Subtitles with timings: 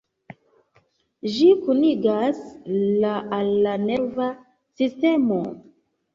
[1.33, 2.39] Ĝi kunigas
[3.05, 4.31] la al la nerva
[4.81, 5.41] sistemo.